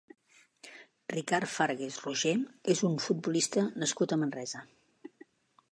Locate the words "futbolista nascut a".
3.05-4.21